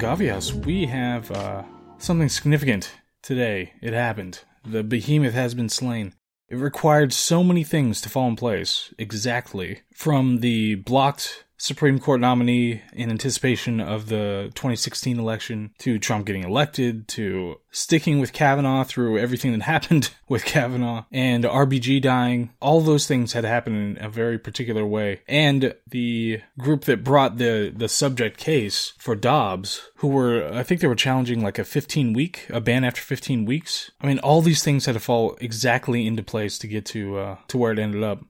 [0.00, 0.52] House.
[0.52, 1.64] We have uh,
[1.98, 3.72] something significant today.
[3.82, 4.40] It happened.
[4.64, 6.14] The behemoth has been slain.
[6.48, 9.80] It required so many things to fall in place, exactly.
[9.92, 16.44] From the blocked Supreme Court nominee in anticipation of the 2016 election to Trump getting
[16.44, 22.50] elected to sticking with Kavanaugh through everything that happened with Kavanaugh and RBG dying.
[22.60, 25.20] All those things had happened in a very particular way.
[25.26, 30.80] And the group that brought the, the subject case for Dobbs, who were, I think
[30.80, 33.90] they were challenging like a 15 week, a ban after 15 weeks.
[34.00, 37.36] I mean, all these things had to fall exactly into place to get to, uh,
[37.48, 38.20] to where it ended up.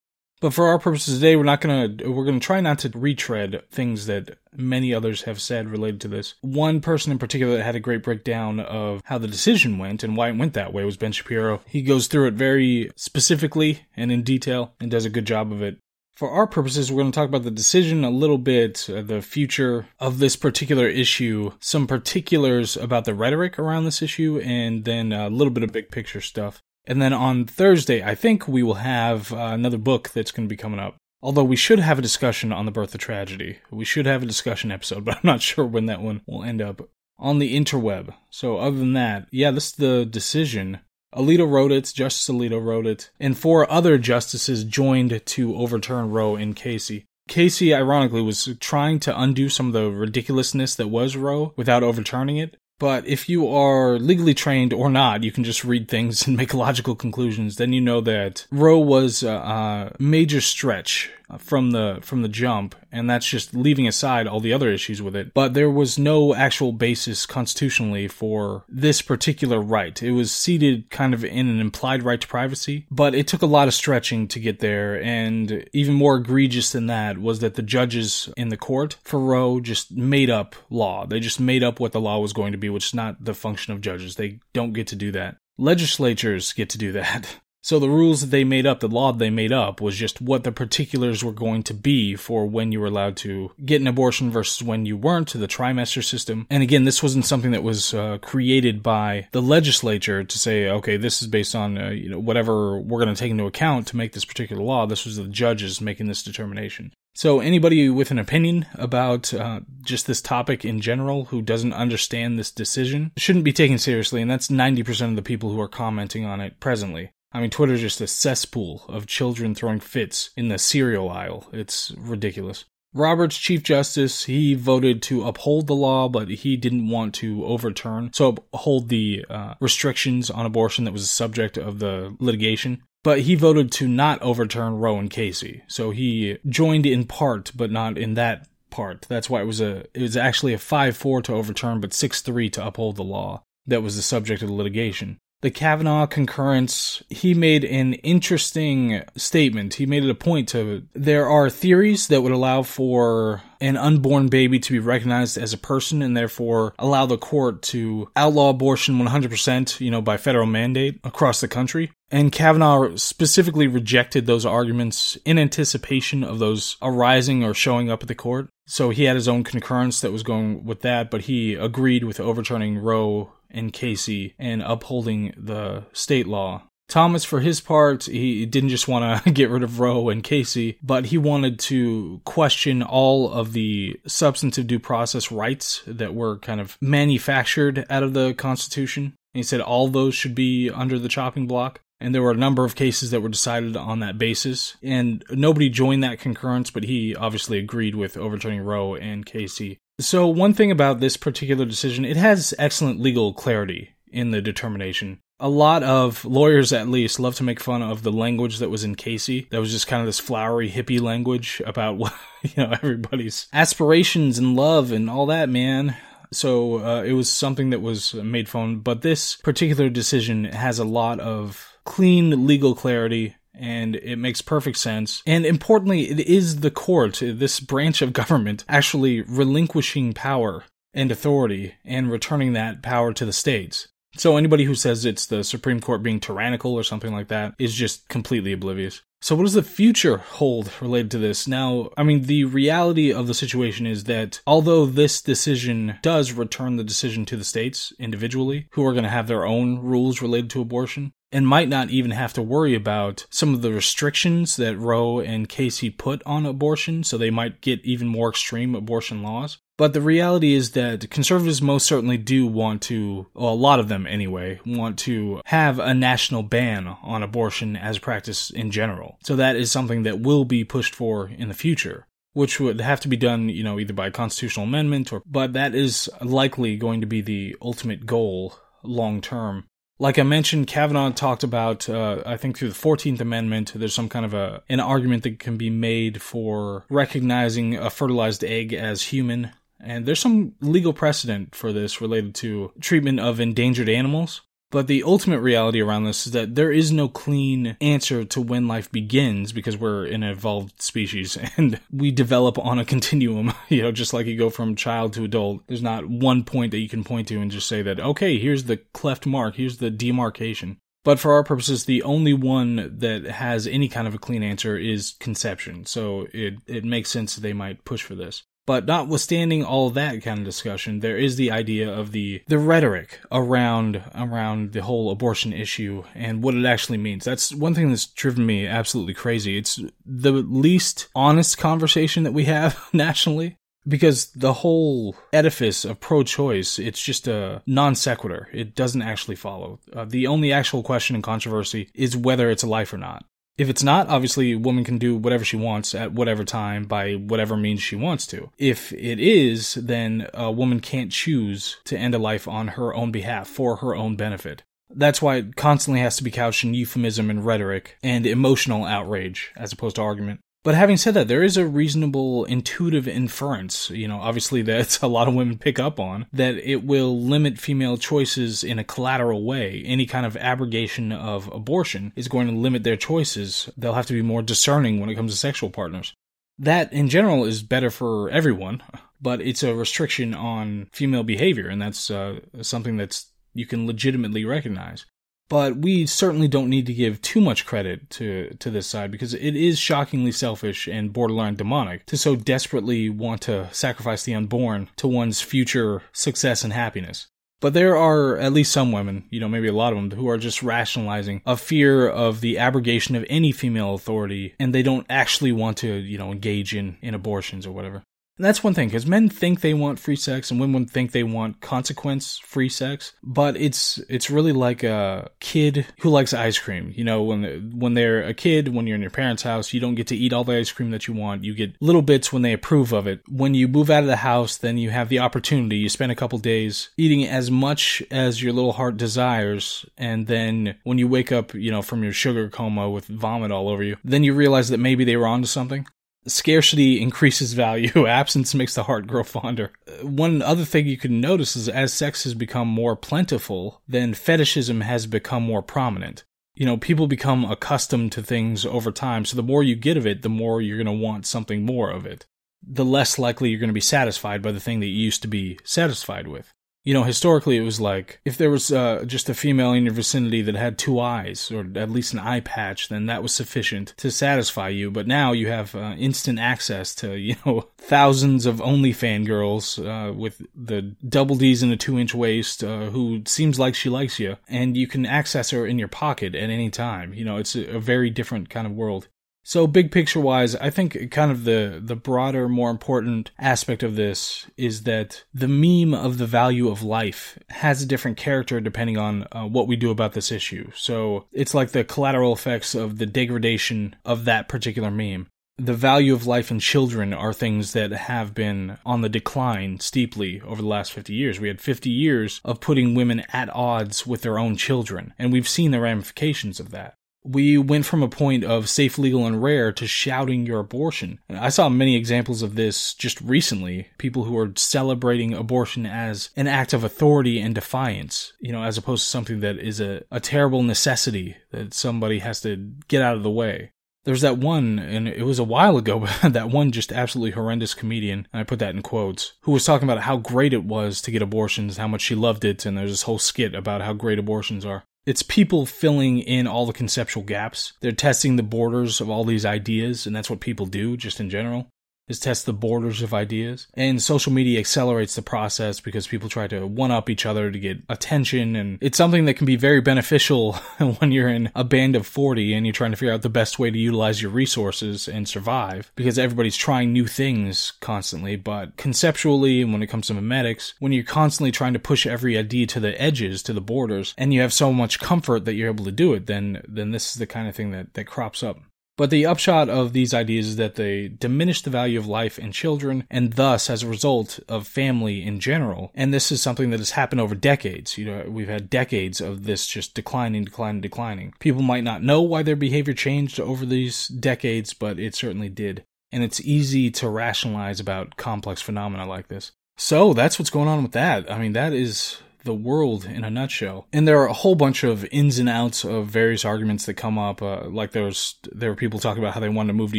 [0.41, 4.07] But for our purposes today, we're not gonna we're gonna try not to retread things
[4.07, 6.35] that many others have said related to this.
[6.41, 10.17] One person in particular that had a great breakdown of how the decision went and
[10.17, 11.61] why it went that way was Ben Shapiro.
[11.67, 15.63] He goes through it very specifically and in detail and does a good job of
[15.63, 15.79] it.
[16.15, 19.23] For our purposes, we're going to talk about the decision a little bit, uh, the
[19.23, 25.13] future of this particular issue, some particulars about the rhetoric around this issue, and then
[25.13, 26.61] a little bit of big picture stuff.
[26.87, 30.53] And then on Thursday, I think we will have uh, another book that's going to
[30.53, 30.97] be coming up.
[31.21, 33.59] Although we should have a discussion on the birth of tragedy.
[33.71, 36.63] We should have a discussion episode, but I'm not sure when that one will end
[36.63, 38.15] up on the interweb.
[38.31, 40.81] So other than that, yeah, this is the decision.
[41.15, 46.37] Alito wrote it, Justice Alito wrote it, and four other justices joined to overturn Roe
[46.37, 47.07] and Casey.
[47.29, 52.39] Casey, ironically, was trying to undo some of the ridiculousness that was Roe without overturning
[52.39, 52.57] it.
[52.79, 56.55] But if you are legally trained or not, you can just read things and make
[56.55, 57.57] logical conclusions.
[57.57, 63.09] Then you know that Roe was a, major stretch from the from the jump, and
[63.11, 65.35] that's just leaving aside all the other issues with it.
[65.35, 70.03] But there was no actual basis constitutionally for this particular right.
[70.03, 73.47] It was seated kind of in an implied right to privacy, but it took a
[73.47, 75.03] lot of stretching to get there.
[75.03, 79.61] And even more egregious than that was that the judges in the court for Roe
[79.61, 81.07] just made up law.
[81.07, 83.35] They just made up what the law was going to be, which is not the
[83.35, 84.17] function of judges.
[84.17, 85.37] They don't get to do that.
[85.59, 87.37] Legislatures get to do that.
[87.61, 90.45] So the rules that they made up, the law they made up, was just what
[90.45, 94.31] the particulars were going to be for when you were allowed to get an abortion
[94.31, 96.47] versus when you weren't, to the trimester system.
[96.51, 100.97] And again, this wasn't something that was uh, created by the legislature to say, okay,
[100.97, 103.97] this is based on uh, you know whatever we're going to take into account to
[103.97, 104.87] make this particular law.
[104.87, 106.93] This was the judges making this determination.
[107.15, 112.39] So, anybody with an opinion about uh, just this topic in general who doesn't understand
[112.39, 116.25] this decision shouldn't be taken seriously, and that's 90% of the people who are commenting
[116.25, 117.11] on it presently.
[117.33, 121.47] I mean, Twitter's just a cesspool of children throwing fits in the cereal aisle.
[121.53, 122.65] It's ridiculous.
[122.95, 128.11] Roberts, Chief Justice, he voted to uphold the law, but he didn't want to overturn,
[128.15, 132.83] so uphold the uh, restrictions on abortion that was the subject of the litigation.
[133.05, 137.71] But he voted to not overturn Roe and Casey, so he joined in part, but
[137.71, 139.07] not in that part.
[139.09, 142.23] That's why it was a it was actually a five four to overturn, but six
[142.23, 147.03] three to uphold the law that was the subject of the litigation the Kavanaugh concurrence,
[147.09, 149.75] he made an interesting statement.
[149.75, 154.29] He made it a point to there are theories that would allow for an unborn
[154.29, 158.99] baby to be recognized as a person and therefore allow the court to outlaw abortion
[158.99, 161.91] 100%, you know, by federal mandate across the country.
[162.11, 168.09] And Kavanaugh specifically rejected those arguments in anticipation of those arising or showing up at
[168.09, 168.49] the court.
[168.67, 172.21] So he had his own concurrence that was going with that, but he agreed with
[172.21, 176.63] overturning Roe and Casey and upholding the state law.
[176.89, 180.79] Thomas, for his part, he didn't just want to get rid of Roe and Casey,
[180.83, 186.61] but he wanted to question all of the substantive due process rights that were kind
[186.61, 189.15] of manufactured out of the Constitution.
[189.35, 191.81] He said all those should be under the chopping block.
[192.01, 194.77] And there were a number of cases that were decided on that basis.
[194.83, 200.29] And nobody joined that concurrence, but he obviously agreed with overturning Roe and Casey so,
[200.29, 205.19] one thing about this particular decision, it has excellent legal clarity in the determination.
[205.41, 208.85] A lot of lawyers, at least, love to make fun of the language that was
[208.85, 209.49] in Casey.
[209.51, 214.39] That was just kind of this flowery hippie language about what, you know, everybody's aspirations
[214.39, 215.97] and love and all that, man.
[216.33, 218.79] So, uh, it was something that was made fun.
[218.79, 224.77] But this particular decision has a lot of clean legal clarity and it makes perfect
[224.77, 225.23] sense.
[225.27, 231.75] And importantly, it is the court, this branch of government, actually relinquishing power and authority
[231.87, 233.89] and returning that power to the states.
[234.17, 237.75] So anybody who says it's the Supreme Court being tyrannical or something like that is
[237.75, 239.03] just completely oblivious.
[239.21, 241.49] So what does the future hold related to this?
[241.49, 246.77] Now, I mean, the reality of the situation is that although this decision does return
[246.77, 250.51] the decision to the states individually, who are going to have their own rules related
[250.51, 254.79] to abortion, and might not even have to worry about some of the restrictions that
[254.79, 259.59] Roe and Casey put on abortion, so they might get even more extreme abortion laws.
[259.77, 263.89] But the reality is that conservatives most certainly do want to, well, a lot of
[263.89, 269.19] them anyway, want to have a national ban on abortion as practice in general.
[269.23, 273.01] So that is something that will be pushed for in the future which would have
[273.01, 277.01] to be done, you know, either by constitutional amendment or, but that is likely going
[277.01, 278.55] to be the ultimate goal
[278.85, 279.65] long term.
[280.01, 284.09] Like I mentioned, Kavanaugh talked about, uh, I think through the 14th Amendment, there's some
[284.09, 289.03] kind of a, an argument that can be made for recognizing a fertilized egg as
[289.03, 289.51] human.
[289.81, 294.43] And there's some legal precedent for this related to treatment of endangered animals.
[294.71, 298.69] But the ultimate reality around this is that there is no clean answer to when
[298.69, 303.93] life begins because we're an evolved species and we develop on a continuum, you know,
[303.93, 305.63] just like you go from child to adult.
[305.67, 308.65] There's not one point that you can point to and just say that, okay, here's
[308.65, 310.79] the cleft mark, here's the demarcation.
[311.05, 314.77] But for our purposes, the only one that has any kind of a clean answer
[314.77, 315.87] is conception.
[315.87, 318.43] So it, it makes sense that they might push for this.
[318.69, 323.19] But notwithstanding all that kind of discussion, there is the idea of the the rhetoric
[323.33, 327.25] around around the whole abortion issue and what it actually means.
[327.25, 329.57] That's one thing that's driven me absolutely crazy.
[329.57, 333.57] It's the least honest conversation that we have nationally
[333.87, 339.79] because the whole edifice of pro-choice it's just a non sequitur it doesn't actually follow
[339.95, 343.25] uh, the only actual question and controversy is whether it's a life or not
[343.59, 347.15] if it's not, obviously, a woman can do whatever she wants at whatever time by
[347.15, 348.51] whatever means she wants to.
[348.57, 353.11] If it is, then a woman can't choose to end a life on her own
[353.11, 354.63] behalf for her own benefit.
[354.91, 359.53] That's why it constantly has to be couched in euphemism and rhetoric and emotional outrage
[359.57, 360.41] as opposed to argument.
[360.65, 365.07] But having said that, there is a reasonable intuitive inference, you know, obviously that a
[365.07, 369.45] lot of women pick up on, that it will limit female choices in a collateral
[369.45, 369.83] way.
[369.87, 373.71] Any kind of abrogation of abortion is going to limit their choices.
[373.77, 376.13] They'll have to be more discerning when it comes to sexual partners.
[376.59, 378.83] That, in general, is better for everyone,
[379.21, 384.45] but it's a restriction on female behavior, and that's uh, something that's you can legitimately
[384.45, 385.07] recognize.
[385.49, 389.33] But we certainly don't need to give too much credit to, to this side because
[389.33, 394.91] it is shockingly selfish and borderline demonic to so desperately want to sacrifice the unborn
[394.97, 397.29] to one's future success and happiness.
[397.61, 400.29] But there are at least some women, you know, maybe a lot of them, who
[400.29, 405.07] are just rationalizing a fear of the abrogation of any female authority, and they don't
[405.11, 408.05] actually want to, you know, engage in, in abortions or whatever.
[408.39, 411.25] And that's one thing, because men think they want free sex and women think they
[411.25, 413.13] want consequence free sex.
[413.23, 416.93] But it's it's really like a kid who likes ice cream.
[416.95, 419.97] You know, when when they're a kid, when you're in your parents' house, you don't
[419.97, 421.43] get to eat all the ice cream that you want.
[421.43, 423.23] You get little bits when they approve of it.
[423.29, 425.77] When you move out of the house, then you have the opportunity.
[425.77, 430.77] You spend a couple days eating as much as your little heart desires, and then
[430.85, 433.97] when you wake up, you know, from your sugar coma with vomit all over you,
[434.05, 435.87] then you realize that maybe they were onto something.
[436.29, 438.07] Scarcity increases value.
[438.07, 439.73] Absence makes the heart grow fonder.
[439.87, 444.15] Uh, one other thing you can notice is as sex has become more plentiful, then
[444.15, 446.25] fetishism has become more prominent.
[446.55, 450.07] You know, people become accustomed to things over time, so the more you get of
[450.07, 452.27] it, the more you're going to want something more of it.
[452.67, 455.29] The less likely you're going to be satisfied by the thing that you used to
[455.29, 456.53] be satisfied with
[456.89, 459.93] you know, historically it was like if there was uh, just a female in your
[459.93, 463.93] vicinity that had two eyes or at least an eye patch, then that was sufficient
[463.99, 464.91] to satisfy you.
[464.91, 470.15] But now you have uh, instant access to, you know, thousands of OnlyFan girls uh,
[470.17, 474.19] with the double D's and a two inch waist uh, who seems like she likes
[474.19, 477.13] you, and you can access her in your pocket at any time.
[477.13, 479.09] You know, it's a, a very different kind of world.
[479.49, 483.97] So big picture wise, I think kind of the the broader, more important aspect of
[483.97, 488.99] this is that the meme of the value of life has a different character depending
[488.99, 490.71] on uh, what we do about this issue.
[490.75, 495.29] So it's like the collateral effects of the degradation of that particular meme.
[495.57, 500.43] The value of life and children are things that have been on the decline steeply
[500.43, 501.41] over the last 50 years.
[501.41, 505.49] We had 50 years of putting women at odds with their own children, and we've
[505.49, 509.73] seen the ramifications of that we went from a point of safe, legal, and rare
[509.73, 511.19] to shouting your abortion.
[511.29, 513.89] I saw many examples of this just recently.
[513.99, 518.79] People who are celebrating abortion as an act of authority and defiance, you know, as
[518.79, 523.17] opposed to something that is a, a terrible necessity that somebody has to get out
[523.17, 523.73] of the way.
[524.05, 527.75] There's that one, and it was a while ago, but that one just absolutely horrendous
[527.75, 531.03] comedian, and I put that in quotes, who was talking about how great it was
[531.03, 533.93] to get abortions, how much she loved it, and there's this whole skit about how
[533.93, 534.85] great abortions are.
[535.09, 537.73] It's people filling in all the conceptual gaps.
[537.81, 541.31] They're testing the borders of all these ideas, and that's what people do just in
[541.31, 541.71] general.
[542.09, 543.67] Is test the borders of ideas.
[543.75, 547.59] And social media accelerates the process because people try to one up each other to
[547.59, 548.57] get attention.
[548.57, 550.53] And it's something that can be very beneficial
[550.99, 553.59] when you're in a band of 40 and you're trying to figure out the best
[553.59, 558.37] way to utilize your resources and survive because everybody's trying new things constantly.
[558.37, 562.39] But conceptually, and when it comes to memetics, when you're constantly trying to push every
[562.39, 565.69] idea to the edges, to the borders, and you have so much comfort that you're
[565.69, 568.43] able to do it, then, then this is the kind of thing that, that crops
[568.43, 568.59] up.
[568.99, 572.51] But the upshot of these ideas is that they diminish the value of life in
[572.51, 575.93] children, and thus, as a result, of family in general.
[575.95, 577.97] And this is something that has happened over decades.
[577.97, 581.33] You know, we've had decades of this just declining, declining, declining.
[581.39, 585.85] People might not know why their behavior changed over these decades, but it certainly did.
[586.11, 589.53] And it's easy to rationalize about complex phenomena like this.
[589.77, 591.31] So that's what's going on with that.
[591.31, 593.87] I mean, that is the world in a nutshell.
[593.93, 597.19] And there are a whole bunch of ins and outs of various arguments that come
[597.19, 597.43] up.
[597.43, 599.99] Uh, like there's there were people talking about how they wanted to move to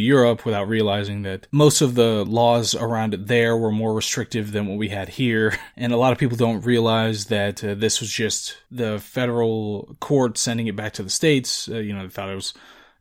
[0.00, 4.66] Europe without realizing that most of the laws around it there were more restrictive than
[4.66, 5.56] what we had here.
[5.76, 10.36] And a lot of people don't realize that uh, this was just the federal court
[10.36, 11.68] sending it back to the states.
[11.68, 12.52] Uh, you know, they thought it was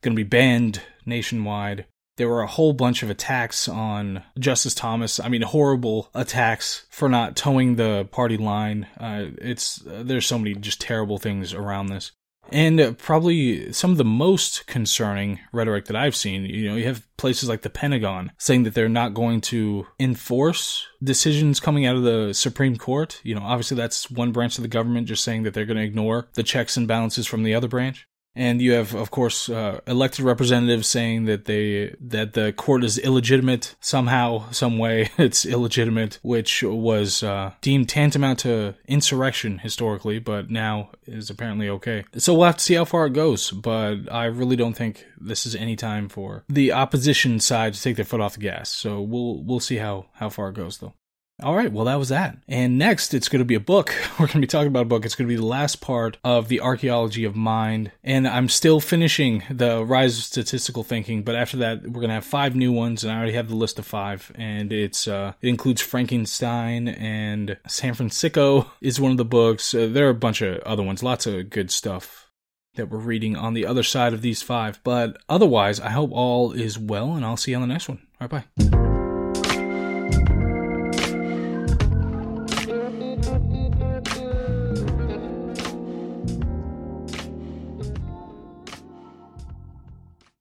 [0.02, 1.86] going to be banned nationwide
[2.20, 5.22] there were a whole bunch of attacks on Justice Thomas.
[5.22, 8.88] I mean, horrible attacks for not toeing the party line.
[9.00, 12.12] Uh, it's uh, there's so many just terrible things around this.
[12.52, 17.08] And probably some of the most concerning rhetoric that I've seen, you know, you have
[17.16, 22.04] places like the Pentagon saying that they're not going to enforce decisions coming out of
[22.04, 23.22] the Supreme Court.
[23.24, 25.84] You know, obviously that's one branch of the government just saying that they're going to
[25.84, 29.82] ignore the checks and balances from the other branch and you have, of course, uh,
[29.88, 35.10] elected representatives saying that they that the court is illegitimate somehow, some way.
[35.30, 42.06] It's illegitimate, which was uh, deemed tantamount to insurrection historically, but now is apparently okay.
[42.18, 43.52] So we'll have to see how far it goes.
[43.52, 47.98] But I really don't think this is any time for the opposition side to take
[47.98, 48.70] their foot off the gas.
[48.70, 50.94] So we'll we'll see how how far it goes, though.
[51.42, 52.38] All right, well, that was that.
[52.48, 53.94] And next, it's going to be a book.
[54.20, 55.06] We're going to be talking about a book.
[55.06, 57.92] It's going to be the last part of the archaeology of mind.
[58.04, 62.16] And I'm still finishing the rise of statistical thinking, but after that, we're going to
[62.16, 64.32] have five new ones, and I already have the list of five.
[64.36, 69.74] And it's uh, it includes Frankenstein and San Francisco is one of the books.
[69.74, 72.30] Uh, there are a bunch of other ones, lots of good stuff
[72.76, 74.80] that we're reading on the other side of these five.
[74.84, 78.00] But otherwise, I hope all is well, and I'll see you on the next one.
[78.20, 78.89] All right, bye.